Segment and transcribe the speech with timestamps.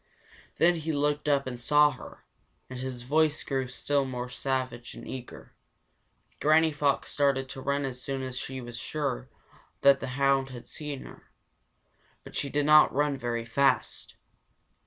[0.57, 2.23] Then he looked up and saw her,
[2.71, 5.53] and his voice grew still more savage and eager.
[6.39, 9.29] Granny Fox started to run as soon as she was sure
[9.81, 11.29] that the hound had seen her,
[12.23, 14.15] but she did not run very fast.